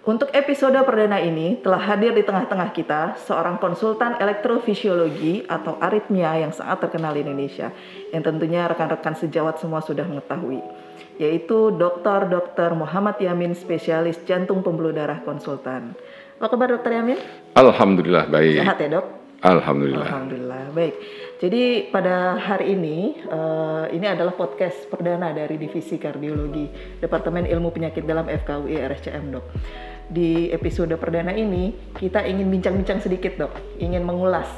[0.00, 6.56] Untuk episode perdana ini telah hadir di tengah-tengah kita seorang konsultan elektrofisiologi atau aritmia yang
[6.56, 7.68] sangat terkenal di Indonesia
[8.08, 10.64] yang tentunya rekan-rekan sejawat semua sudah mengetahui
[11.20, 12.32] yaitu Dr.
[12.32, 12.72] Dr.
[12.80, 15.92] Muhammad Yamin spesialis jantung pembuluh darah konsultan.
[16.40, 16.96] Apa kabar Dr.
[16.96, 17.20] Yamin?
[17.52, 18.56] Alhamdulillah baik.
[18.64, 19.06] Sehat ya dok?
[19.44, 20.08] Alhamdulillah.
[20.08, 20.94] Alhamdulillah baik.
[21.40, 26.68] Jadi pada hari ini uh, ini adalah podcast perdana dari divisi kardiologi
[27.00, 29.48] Departemen Ilmu Penyakit dalam FKUI RSCM dok.
[30.04, 34.52] Di episode perdana ini kita ingin bincang-bincang sedikit dok, ingin mengulas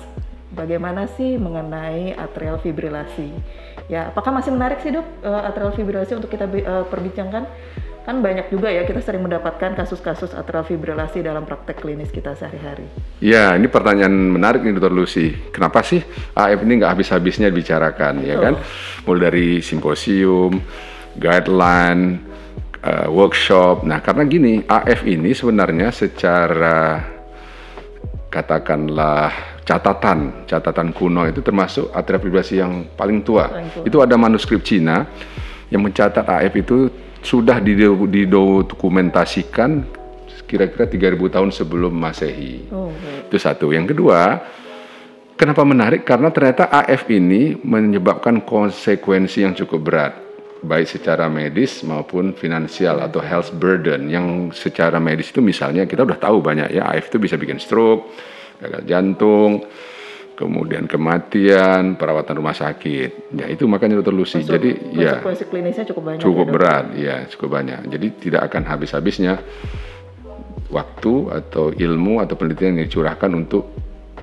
[0.50, 3.30] bagaimana sih mengenai atrial fibrilasi.
[3.86, 7.46] Ya, apakah masih menarik sih dok uh, atrial fibrilasi untuk kita uh, perbincangkan?
[8.02, 12.86] Kan banyak juga ya kita sering mendapatkan kasus-kasus atrial fibrilasi dalam praktek klinis kita sehari-hari.
[13.22, 14.90] Ya, ini pertanyaan menarik nih Dr.
[14.90, 15.30] Lucy.
[15.54, 16.02] Kenapa sih
[16.34, 18.54] AF ini nggak habis-habisnya dibicarakan, ya kan?
[19.06, 20.58] Mulai dari simposium,
[21.14, 22.18] guideline,
[22.82, 23.86] uh, workshop.
[23.86, 27.06] Nah, karena gini, AF ini sebenarnya secara
[28.32, 33.46] katakanlah catatan catatan kuno itu termasuk atrial fibrilasi yang paling tua.
[33.46, 33.84] paling tua.
[33.86, 35.06] Itu ada manuskrip Cina
[35.70, 36.90] yang mencatat AF itu
[37.22, 40.02] sudah didokumentasikan
[40.44, 42.68] kira-kira 3000 tahun sebelum Masehi.
[42.68, 42.92] Oh,
[43.30, 43.72] Itu satu.
[43.72, 44.36] Yang kedua,
[45.40, 46.04] kenapa menarik?
[46.04, 50.12] Karena ternyata AF ini menyebabkan konsekuensi yang cukup berat
[50.62, 56.22] baik secara medis maupun finansial atau health burden yang secara medis itu misalnya kita udah
[56.22, 58.14] tahu banyak ya AF itu bisa bikin stroke,
[58.62, 59.66] gagal jantung,
[60.42, 63.30] kemudian kematian, perawatan rumah sakit.
[63.38, 64.42] Ya itu makanya dokter Lucy.
[64.42, 66.22] Masuk, Jadi ya klinisnya cukup banyak.
[66.26, 67.80] Cukup ya, berat, ya cukup banyak.
[67.86, 69.38] Jadi tidak akan habis-habisnya
[70.72, 73.70] waktu atau ilmu atau penelitian yang dicurahkan untuk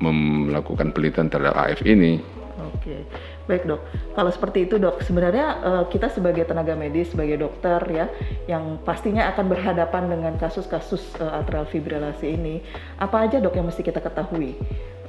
[0.03, 2.19] melakukan penelitian terhadap AF ini.
[2.59, 3.07] Oke.
[3.49, 3.81] Baik dok,
[4.13, 8.05] kalau seperti itu dok, sebenarnya uh, kita sebagai tenaga medis, sebagai dokter ya,
[8.45, 12.61] yang pastinya akan berhadapan dengan kasus-kasus uh, atrial fibrilasi ini,
[13.01, 14.53] apa aja dok yang mesti kita ketahui?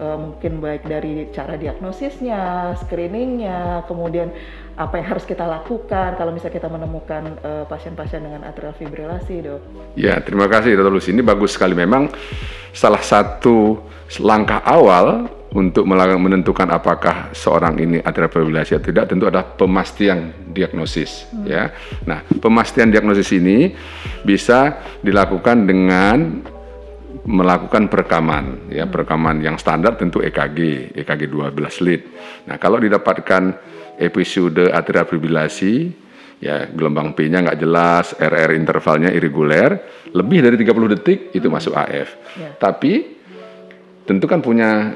[0.01, 4.33] Uh, mungkin baik dari cara diagnosisnya, screeningnya, kemudian
[4.81, 7.37] apa yang harus kita lakukan kalau misalnya kita menemukan
[7.69, 9.61] pasien-pasien uh, dengan atrial fibrilasi dok.
[10.00, 12.09] Ya, terima kasih dokter Lucy, ini bagus sekali memang
[12.73, 13.84] salah satu
[14.17, 21.27] langkah awal untuk menentukan apakah seorang ini atrial fibrilasi atau tidak tentu ada pemastian diagnosis
[21.27, 21.47] hmm.
[21.47, 21.75] ya.
[22.06, 23.75] Nah, pemastian diagnosis ini
[24.22, 26.47] bisa dilakukan dengan
[27.27, 28.93] melakukan perekaman ya, hmm.
[28.94, 32.03] perekaman yang standar tentu EKG, EKG 12 lead.
[32.47, 33.43] Nah, kalau didapatkan
[33.99, 35.91] episode atrial fibrilasi
[36.41, 39.82] ya gelombang P-nya nggak jelas, RR intervalnya irreguler,
[40.15, 41.55] lebih dari 30 detik itu hmm.
[41.59, 42.09] masuk AF.
[42.38, 42.55] Yeah.
[42.55, 43.19] Tapi
[44.06, 44.94] tentu kan punya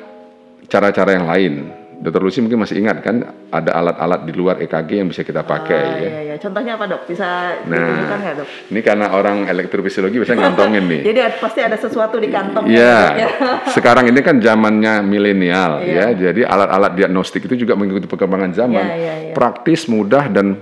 [0.74, 1.54] cara-cara yang lain.
[1.94, 5.78] Dokter Lucy mungkin masih ingat kan ada alat-alat di luar EKG yang bisa kita pakai
[5.78, 6.08] ah, ya.
[6.10, 6.36] Iya, iya.
[6.42, 7.06] Contohnya apa dok?
[7.06, 8.48] Bisa nah, nggak dok?
[8.74, 11.00] Ini karena orang elektrofisiologi bisa ngantongin nih.
[11.08, 12.66] Jadi pasti ada sesuatu di kantong.
[12.66, 12.98] Iya.
[13.14, 13.28] Ya.
[13.78, 16.12] Sekarang ini kan zamannya milenial ya.
[16.12, 18.84] Jadi alat-alat diagnostik itu juga mengikuti perkembangan zaman.
[18.84, 19.32] Ya, ya, ya.
[19.32, 20.60] Praktis, mudah dan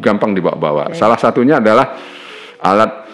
[0.00, 0.90] gampang dibawa-bawa.
[0.90, 1.94] Ya, Salah satunya adalah
[2.58, 3.06] alat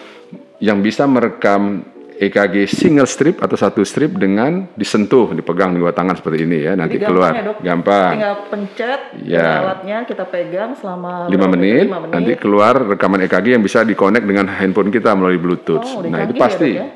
[0.63, 1.85] yang bisa merekam
[2.19, 6.99] EKG single strip atau satu strip dengan disentuh, dipegang dua tangan seperti ini ya, nanti
[6.99, 7.31] Jadi keluar.
[7.31, 7.57] Ya, dok.
[7.63, 8.11] Gampang.
[8.11, 9.63] Tinggal pencet ya.
[9.63, 14.51] alatnya kita pegang selama 5 menit, menit, nanti keluar rekaman EKG yang bisa dikonek dengan
[14.51, 15.79] handphone kita melalui Bluetooth.
[15.79, 16.75] Oh, nah, itu pasti.
[16.75, 16.87] Ya, ya?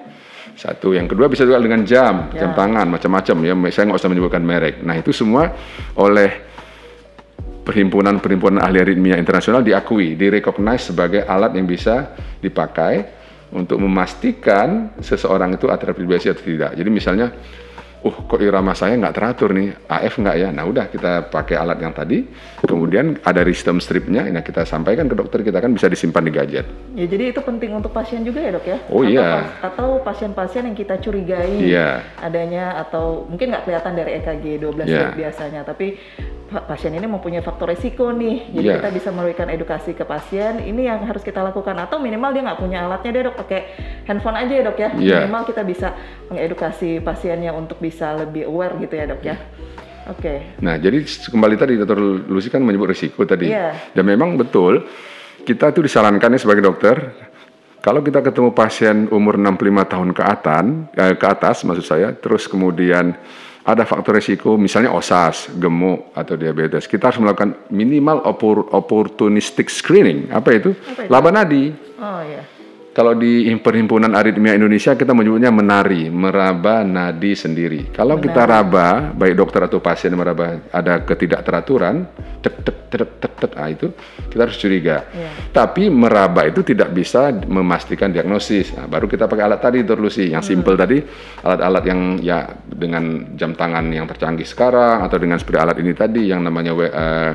[0.54, 2.44] Satu, yang kedua bisa juga dengan jam, ya.
[2.44, 3.54] jam tangan macam-macam ya.
[3.72, 4.84] Saya nggak usah menyebutkan merek.
[4.84, 5.56] Nah, itu semua
[5.98, 6.30] oleh
[7.64, 12.12] perhimpunan-perhimpunan ahli aritmia internasional diakui, direcognize sebagai alat yang bisa
[12.44, 13.23] dipakai
[13.54, 16.72] untuk memastikan seseorang itu fibrillasi atau tidak.
[16.74, 17.30] Jadi misalnya,
[18.04, 20.50] uh kok irama saya nggak teratur nih, AF nggak ya?
[20.52, 22.28] Nah udah kita pakai alat yang tadi,
[22.66, 26.66] kemudian ada sistem stripnya, nah kita sampaikan ke dokter kita kan bisa disimpan di gadget.
[26.98, 28.78] Ya jadi itu penting untuk pasien juga ya dok ya?
[28.92, 29.32] Oh atau iya.
[29.64, 32.04] atau pasien-pasien yang kita curigai iya.
[32.20, 35.16] adanya atau mungkin nggak kelihatan dari EKG 12 yeah.
[35.16, 35.96] biasanya, tapi
[36.62, 38.78] pasien ini mempunyai faktor resiko nih, jadi yeah.
[38.78, 40.62] kita bisa memberikan edukasi ke pasien.
[40.62, 43.60] Ini yang harus kita lakukan atau minimal dia nggak punya alatnya dia dok pakai
[44.06, 44.90] handphone aja ya dok ya.
[44.96, 45.20] Yeah.
[45.26, 45.88] Minimal kita bisa
[46.30, 49.36] mengedukasi pasiennya untuk bisa lebih aware gitu ya dok ya.
[50.14, 50.22] Oke.
[50.22, 50.38] Okay.
[50.62, 53.50] Nah jadi kembali tadi dokter Lucy kan menyebut risiko tadi.
[53.50, 53.74] Yeah.
[53.98, 54.86] Dan memang betul
[55.44, 56.96] kita itu disarankan sebagai dokter
[57.84, 60.64] kalau kita ketemu pasien umur 65 tahun ke atas,
[60.96, 63.12] eh, ke atas maksud saya, terus kemudian
[63.64, 66.84] ada faktor resiko misalnya osas, gemuk atau diabetes.
[66.84, 70.28] Kita harus melakukan minimal opor, opportunistic screening.
[70.36, 70.76] Apa itu?
[70.76, 71.12] Apa itu?
[71.12, 71.72] Laba nadi.
[72.00, 72.44] Oh iya.
[72.94, 77.90] Kalau di perhimpunan aritmia Indonesia kita menyebutnya menari, meraba nadi sendiri.
[77.90, 78.30] Kalau menari.
[78.30, 82.06] kita raba, baik dokter atau pasien meraba ada ketidakteraturan,
[82.46, 83.90] tek tek tet tet tet ah itu
[84.30, 85.10] kita harus curiga.
[85.10, 85.30] Iya.
[85.50, 88.78] Tapi meraba itu tidak bisa memastikan diagnosis.
[88.78, 91.02] Nah, baru kita pakai alat tadi Lucy, yang simple tadi,
[91.42, 96.30] alat-alat yang ya dengan jam tangan yang tercanggih sekarang atau dengan seperti alat ini tadi
[96.30, 97.34] yang namanya uh,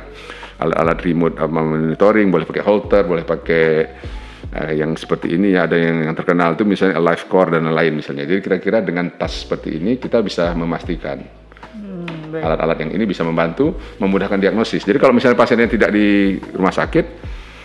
[0.63, 3.67] alat-alat remote uh, monitoring, boleh pakai holter, boleh pakai
[4.55, 8.01] uh, yang seperti ini ya ada yang, yang terkenal itu misalnya live core dan lain-lain
[8.01, 8.25] misalnya.
[8.29, 11.39] Jadi kira-kira dengan tas seperti ini kita bisa memastikan
[11.79, 14.85] Hmm, alat-alat yang ini bisa membantu memudahkan diagnosis.
[14.85, 17.05] Jadi kalau misalnya pasiennya tidak di rumah sakit,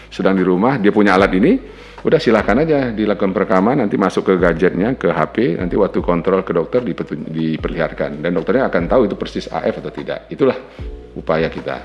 [0.08, 1.60] sedang di rumah, dia punya alat ini,
[2.06, 6.56] udah silahkan aja dilakukan perekaman, nanti masuk ke gadgetnya, ke HP, nanti waktu kontrol ke
[6.56, 10.32] dokter diperlihatkan dan dokternya akan tahu itu persis AF atau tidak.
[10.32, 10.56] Itulah
[11.18, 11.84] upaya kita.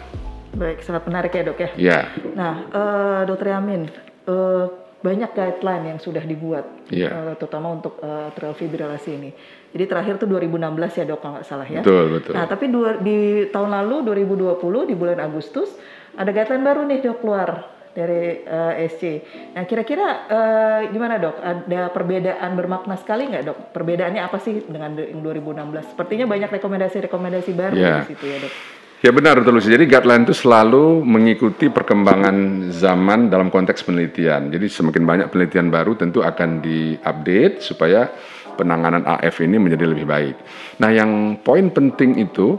[0.54, 1.70] Baik, sangat menarik ya dok ya.
[1.78, 2.00] Ya,
[2.34, 3.82] Nah, eh, dokter Yamin,
[4.26, 4.64] eh,
[4.98, 7.08] banyak guideline yang sudah dibuat, Iya.
[7.08, 9.30] eh, terutama untuk eh, atrial fibrilasi ini.
[9.68, 10.58] Jadi terakhir tuh 2016
[10.94, 11.80] ya dok, kalau nggak salah ya.
[11.80, 12.32] betul betul.
[12.34, 13.18] Nah, tapi dua, di
[13.48, 15.70] tahun lalu 2020 di bulan Agustus
[16.12, 17.50] ada guideline baru nih dok keluar
[17.88, 19.02] dari eh, SC.
[19.54, 21.36] Nah, kira-kira eh, gimana dok?
[21.36, 23.58] Ada perbedaan bermakna sekali nggak dok?
[23.70, 25.94] Perbedaannya apa sih dengan yang 2016?
[25.94, 28.02] Sepertinya banyak rekomendasi-rekomendasi baru Ya.
[28.02, 28.54] di situ ya dok.
[28.98, 29.70] Ya benar betul Lucy.
[29.70, 34.50] Jadi guideline itu selalu mengikuti perkembangan zaman dalam konteks penelitian.
[34.50, 38.10] Jadi semakin banyak penelitian baru tentu akan diupdate supaya
[38.58, 40.36] penanganan AF ini menjadi lebih baik.
[40.82, 42.58] Nah yang poin penting itu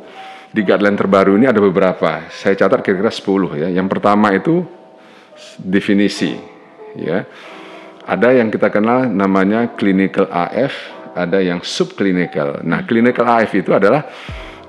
[0.56, 2.32] di guideline terbaru ini ada beberapa.
[2.32, 3.68] Saya catat kira-kira 10 ya.
[3.76, 4.64] Yang pertama itu
[5.60, 6.40] definisi
[6.96, 7.28] ya.
[8.08, 10.72] Ada yang kita kenal namanya clinical AF,
[11.14, 12.66] ada yang subclinical.
[12.66, 14.08] Nah, clinical AF itu adalah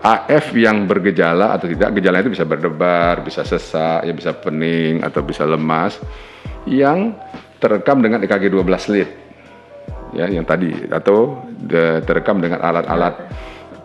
[0.01, 5.21] AF yang bergejala atau tidak, gejalanya itu bisa berdebar, bisa sesak, ya bisa pening atau
[5.21, 6.01] bisa lemas
[6.65, 7.13] yang
[7.61, 9.11] terekam dengan EKG 12 lead.
[10.11, 13.31] Ya, yang tadi atau de- terekam dengan alat-alat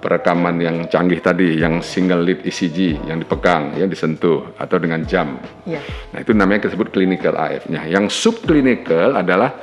[0.06, 5.41] perekaman yang canggih tadi, yang single lead ECG yang dipegang, yang disentuh atau dengan jam.
[5.65, 5.81] Iya.
[6.13, 7.89] Nah, itu namanya disebut clinical AF-nya.
[7.89, 9.57] Yang subclinical adalah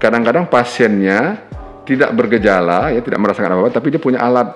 [0.00, 1.44] kadang-kadang pasiennya
[1.84, 4.48] tidak bergejala, ya tidak merasakan apa-apa, tapi dia punya alat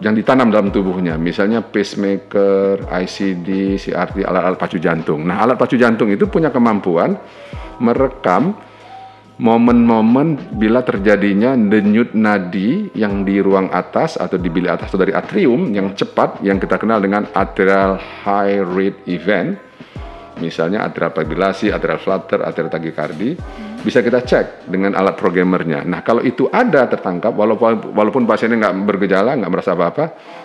[0.00, 5.20] yang ditanam dalam tubuhnya, misalnya pacemaker, ICD, CRT, alat-alat pacu jantung.
[5.26, 7.18] Nah, alat pacu jantung itu punya kemampuan
[7.82, 8.56] merekam
[9.42, 15.16] momen-momen bila terjadinya denyut nadi yang di ruang atas atau di bilik atas atau dari
[15.16, 19.58] atrium yang cepat yang kita kenal dengan atrial high rate event
[20.40, 23.36] misalnya atrial fibrilasi, atrial flutter, atrial tachycardia,
[23.82, 25.82] bisa kita cek dengan alat programmernya.
[25.84, 30.04] Nah, kalau itu ada tertangkap, walaupun walaupun pasiennya nggak bergejala, nggak merasa apa-apa,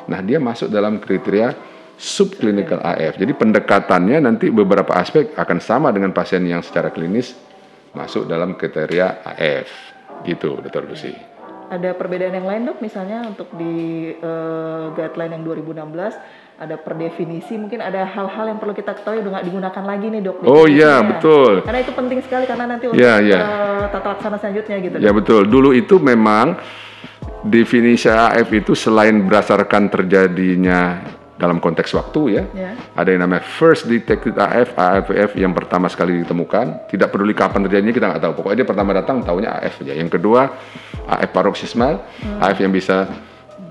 [0.10, 1.54] nah dia masuk dalam kriteria
[1.98, 3.18] subclinical AF.
[3.18, 7.34] Jadi pendekatannya nanti beberapa aspek akan sama dengan pasien yang secara klinis
[7.98, 9.70] masuk dalam kriteria AF.
[10.26, 10.86] Gitu, Dr.
[10.86, 11.14] Lucy.
[11.68, 17.54] Ada perbedaan yang lain dok, misalnya untuk di eh, guideline yang 2016 ada per definisi,
[17.54, 20.38] mungkin ada hal-hal yang perlu kita ketahui udah nggak digunakan lagi nih dok.
[20.42, 21.10] Oh iya, definisinya.
[21.14, 21.54] betul.
[21.62, 23.40] Karena itu penting sekali karena nanti untuk Iya, iya.
[23.40, 24.96] eh, tata laksana selanjutnya gitu.
[24.98, 25.46] Ya betul.
[25.46, 26.58] Dulu itu memang
[27.46, 31.06] definisi AF itu selain berdasarkan terjadinya
[31.38, 32.74] dalam konteks waktu ya, Ya.
[32.98, 36.90] ada yang namanya first detected AF, AFF yang pertama sekali ditemukan.
[36.90, 38.34] Tidak peduli kapan terjadinya kita nggak tahu.
[38.42, 39.94] Pokoknya dia pertama datang tahunya AF aja.
[39.94, 40.50] Yang kedua
[41.06, 42.02] AF paroxysmal,
[42.42, 43.06] AF yang bisa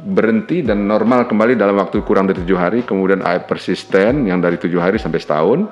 [0.07, 2.81] berhenti dan normal kembali dalam waktu kurang dari tujuh hari.
[2.87, 5.67] Kemudian AF persisten yang dari tujuh hari sampai setahun.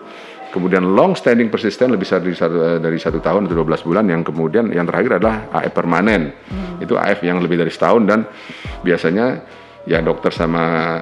[0.50, 4.04] Kemudian long standing persisten lebih dari satu, eh, dari satu tahun atau 12 bulan.
[4.10, 6.34] Yang kemudian yang terakhir adalah AF permanen.
[6.82, 8.26] Itu AF yang lebih dari setahun dan
[8.82, 9.42] biasanya
[9.86, 10.98] ya dokter sama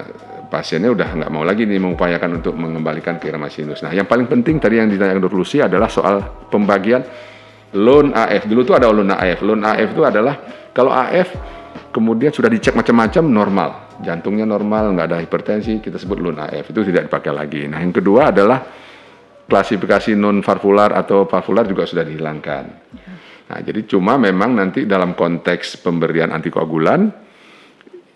[0.52, 3.80] pasiennya udah nggak mau lagi nih mengupayakan untuk mengembalikan ke irama sinus.
[3.80, 5.38] Nah, yang paling penting tadi yang ditanyakan Dr.
[5.40, 6.20] Lucy adalah soal
[6.52, 7.00] pembagian
[7.72, 8.44] loan AF.
[8.44, 9.40] Dulu tuh ada loan AF.
[9.40, 10.36] Loan AF itu adalah
[10.76, 11.32] kalau AF
[11.92, 13.70] kemudian sudah dicek macam-macam normal,
[14.00, 16.72] jantungnya normal, nggak ada hipertensi, kita sebut loan AF.
[16.72, 17.68] Itu tidak dipakai lagi.
[17.68, 18.64] Nah, yang kedua adalah
[19.46, 22.64] klasifikasi non valvular atau valvular juga sudah dihilangkan.
[23.52, 27.12] Nah, jadi cuma memang nanti dalam konteks pemberian antikoagulan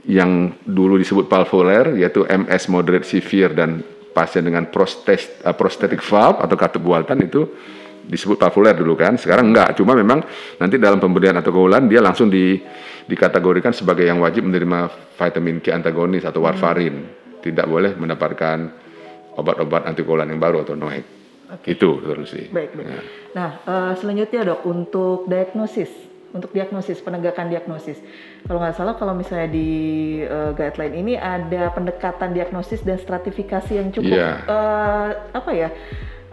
[0.09, 3.85] yang dulu disebut valvular yaitu MS moderate severe dan
[4.16, 7.45] pasien dengan prostes, uh, prosthetic valve atau katup buatan itu
[8.06, 10.22] disebut valvular dulu kan sekarang enggak cuma memang
[10.56, 12.54] nanti dalam pemberian antikoagulan dia langsung di,
[13.04, 17.02] dikategorikan sebagai yang wajib menerima vitamin K antagonis atau warfarin
[17.42, 18.58] tidak boleh mendapatkan
[19.36, 21.04] obat-obat antikoagulan yang baru atau NOAC
[21.62, 22.86] itu terus sih Baik, baik.
[22.90, 23.02] Ya.
[23.38, 25.90] Nah, eh, selanjutnya dok untuk diagnosis,
[26.34, 28.02] untuk diagnosis, penegakan diagnosis.
[28.42, 29.70] Kalau nggak salah, kalau misalnya di
[30.26, 34.30] eh, guideline ini ada pendekatan diagnosis dan stratifikasi yang cukup Iya.
[34.42, 35.08] eh,
[35.38, 35.70] apa ya,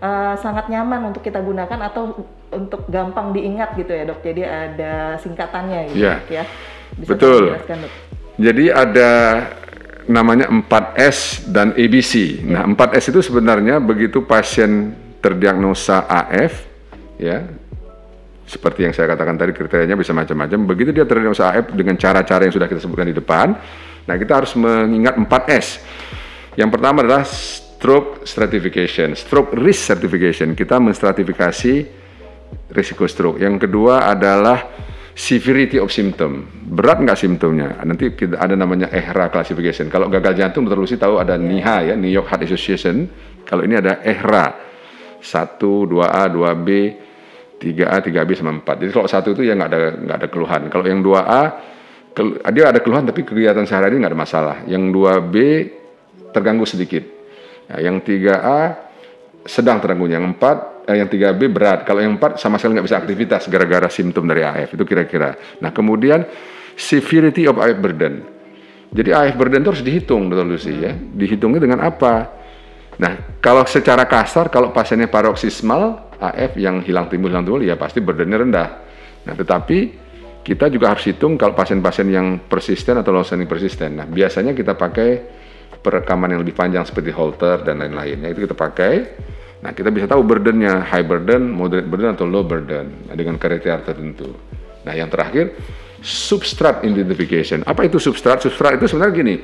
[0.04, 4.20] eh, sangat nyaman untuk kita gunakan atau untuk gampang diingat gitu ya dok.
[4.20, 6.16] Jadi ada singkatannya gitu Iya.
[6.28, 6.44] ya.
[7.00, 7.56] Bisa Betul.
[7.56, 7.92] dok.
[8.38, 9.12] Jadi ada
[10.04, 12.44] namanya 4S dan ABC.
[12.44, 14.92] Nah, 4S itu sebenarnya begitu pasien
[15.24, 16.68] terdiagnosa AF
[17.16, 17.48] ya.
[18.44, 20.60] Seperti yang saya katakan tadi kriterianya bisa macam-macam.
[20.68, 23.56] Begitu dia terdiagnosa AF dengan cara-cara yang sudah kita sebutkan di depan,
[24.04, 25.80] nah kita harus mengingat 4S.
[26.60, 27.24] Yang pertama adalah
[27.84, 30.56] stroke stratification, stroke risk certification.
[30.56, 31.74] Kita menstratifikasi
[32.72, 33.44] risiko stroke.
[33.44, 34.72] Yang kedua adalah
[35.12, 36.48] severity of symptom.
[36.48, 37.84] Berat nggak simptomnya?
[37.84, 39.92] Nanti kita ada namanya EHRA classification.
[39.92, 43.04] Kalau gagal jantung, dokter Lucy tahu ada NIHA ya, New York Heart Association.
[43.44, 44.56] Kalau ini ada EHRA
[45.20, 46.70] 1, 2A, 2B,
[47.60, 48.80] 3A, 3B sama 4.
[48.80, 50.62] Jadi kalau satu itu ya nggak ada nggak ada keluhan.
[50.72, 51.44] Kalau yang 2A
[52.48, 54.58] dia ada keluhan tapi kegiatan sehari-hari nggak ada masalah.
[54.72, 55.36] Yang 2B
[56.32, 57.23] terganggu sedikit.
[57.70, 58.60] Nah, yang 3A
[59.48, 60.08] sedang terganggu.
[60.08, 61.80] Yang 4 eh, yang 3B berat.
[61.88, 64.76] Kalau yang 4 sama sekali nggak bisa aktivitas gara-gara simptom dari AF.
[64.76, 65.36] Itu kira-kira.
[65.60, 66.24] Nah, kemudian
[66.76, 68.24] severity of AF burden.
[68.94, 70.46] Jadi AF burden itu harus dihitung, Dr.
[70.46, 70.94] Lucy ya.
[70.94, 72.30] Dihitungnya dengan apa?
[73.02, 78.00] Nah, kalau secara kasar, kalau pasiennya paroksismal, AF yang hilang timbul, hilang timbul, ya pasti
[78.06, 78.70] burdennya rendah.
[79.26, 80.04] Nah, tetapi
[80.46, 83.98] kita juga harus hitung kalau pasien-pasien yang persisten atau low persisten.
[83.98, 85.10] Nah, biasanya kita pakai
[85.82, 88.94] perekaman yang lebih panjang seperti Holter dan lain-lainnya itu kita pakai
[89.64, 93.80] Nah, kita bisa tahu burdennya, high burden, moderate burden, atau low burden nah, dengan kriteria
[93.80, 94.36] tertentu.
[94.84, 95.56] Nah, yang terakhir,
[96.04, 97.64] substrat identification.
[97.64, 98.44] Apa itu substrat?
[98.44, 99.36] Substrat itu sebenarnya gini,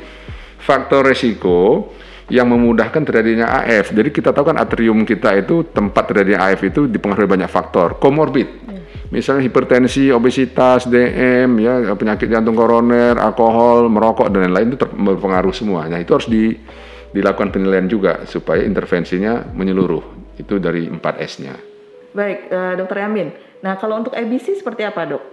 [0.59, 1.88] faktor resiko
[2.27, 3.95] yang memudahkan terjadinya AF.
[3.95, 8.69] Jadi kita tahu kan atrium kita itu tempat terjadinya AF itu dipengaruhi banyak faktor, komorbid.
[9.10, 15.89] Misalnya hipertensi, obesitas, DM, ya penyakit jantung koroner, alkohol, merokok dan lain-lain itu berpengaruh semua.
[15.89, 16.54] Nah, itu harus di
[17.10, 20.38] dilakukan penilaian juga supaya intervensinya menyeluruh.
[20.38, 21.54] Itu dari 4S-nya.
[22.13, 23.34] Baik, uh, Dokter Yamin.
[23.66, 25.24] Nah, kalau untuk ABC seperti apa, Dok?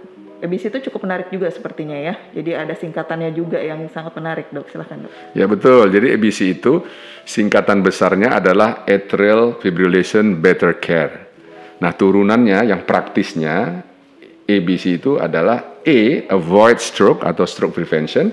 [0.41, 2.13] ABC itu cukup menarik juga sepertinya ya.
[2.33, 4.73] Jadi ada singkatannya juga yang sangat menarik, Dok.
[4.73, 5.13] Silahkan, Dok.
[5.37, 5.93] Ya, betul.
[5.93, 6.81] Jadi ABC itu
[7.29, 11.26] singkatan besarnya adalah Atrial Fibrillation Better Care.
[11.77, 13.85] Nah, turunannya yang praktisnya
[14.47, 18.31] ABC itu adalah A, avoid stroke atau stroke prevention.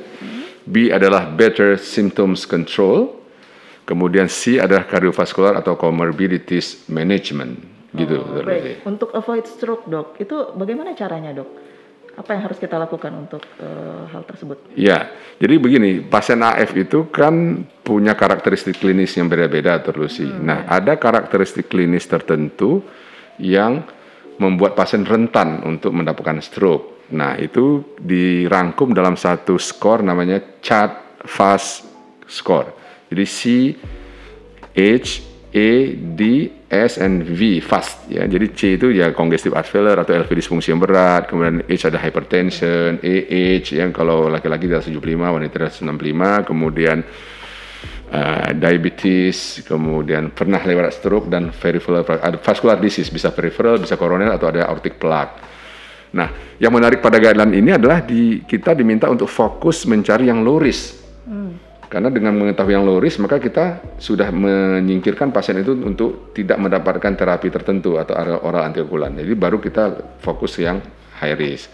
[0.64, 3.20] B adalah better symptoms control.
[3.84, 8.16] Kemudian C adalah kardiovaskular atau comorbidities management gitu.
[8.20, 8.82] Oh, baik.
[8.88, 11.50] Untuk avoid stroke dok, itu bagaimana caranya dok?
[12.14, 14.70] Apa yang harus kita lakukan untuk uh, hal tersebut?
[14.78, 15.10] Ya,
[15.42, 20.30] jadi begini, pasien AF itu kan punya karakteristik klinis yang beda-beda terus sih.
[20.30, 20.46] Hmm.
[20.46, 22.86] Nah, ada karakteristik klinis tertentu
[23.38, 23.84] yang
[24.38, 27.06] membuat pasien rentan untuk mendapatkan stroke.
[27.14, 31.86] Nah, itu dirangkum dalam satu skor namanya CHAD FAST
[32.26, 32.74] score.
[33.12, 33.40] Jadi C,
[34.74, 35.08] H,
[35.54, 38.26] A, D, S, and V fast ya.
[38.26, 41.98] Jadi C itu ya congestive heart failure atau LV disfungsi yang berat, kemudian H ada
[42.02, 46.98] hypertension, AH yang kalau laki-laki di atas 75, wanita di atas 65, kemudian
[48.14, 54.30] uh, diabetes, kemudian pernah lewat stroke dan peripheral ada vascular disease bisa peripheral, bisa koroner
[54.30, 55.42] atau ada aortic plaque.
[56.14, 56.30] Nah,
[56.62, 61.02] yang menarik pada guideline ini adalah di kita diminta untuk fokus mencari yang low risk.
[61.26, 66.58] Hmm karena dengan mengetahui yang low risk, maka kita sudah menyingkirkan pasien itu untuk tidak
[66.58, 69.14] mendapatkan terapi tertentu atau oral antikoagulan.
[69.14, 70.82] Jadi baru kita fokus yang
[71.22, 71.70] high risk.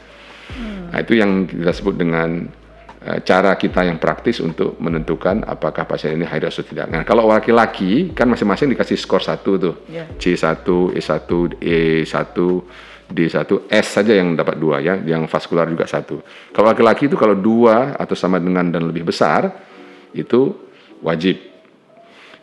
[0.52, 0.92] Hmm.
[0.92, 2.52] Nah, itu yang kita sebut dengan
[3.00, 6.87] cara kita yang praktis untuk menentukan apakah pasien ini high risk atau tidak.
[6.92, 9.75] Nah, kalau laki-laki kan masing-masing dikasih skor satu tuh.
[9.88, 10.04] Yeah.
[10.21, 11.30] C1, E1,
[11.64, 12.37] E1,
[13.11, 16.21] D1, S saja yang dapat dua ya, yang vaskular juga satu.
[16.52, 19.49] Kalau laki-laki itu kalau dua atau sama dengan dan lebih besar,
[20.12, 20.52] itu
[21.00, 21.49] wajib.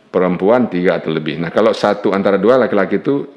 [0.08, 1.36] Perempuan tiga atau lebih.
[1.36, 3.28] Nah kalau satu antara dua laki-laki itu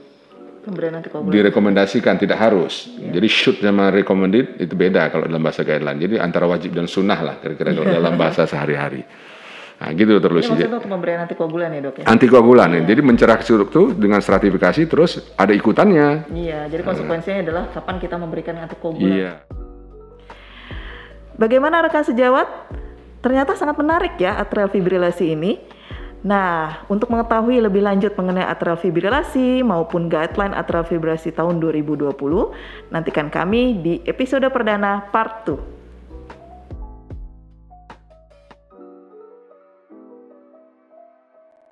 [1.31, 2.89] direkomendasikan tidak harus.
[2.97, 3.17] Ya.
[3.17, 5.97] Jadi should sama recommended itu beda kalau dalam bahasa guideline.
[5.97, 9.01] Jadi antara wajib dan sunnah lah kira-kira kalau dalam bahasa sehari-hari.
[9.81, 10.45] Nah, gitu terus.
[10.45, 12.03] Ini maksudnya untuk pemberian antikoagulan ya dok ya?
[12.05, 12.81] Antikoagulan ya.
[12.85, 16.29] Jadi mencerah suruk itu dengan stratifikasi terus ada ikutannya.
[16.29, 19.09] Iya, jadi konsekuensinya uh, adalah kapan kita memberikan antikoagulan.
[19.09, 19.31] Iya.
[21.33, 22.45] Bagaimana rekan sejawat?
[23.25, 25.80] Ternyata sangat menarik ya atrial fibrilasi ini.
[26.21, 32.13] Nah, untuk mengetahui lebih lanjut mengenai atrial fibrilasi maupun guideline atrial fibrilasi tahun 2020,
[32.93, 35.80] nantikan kami di episode perdana part 2.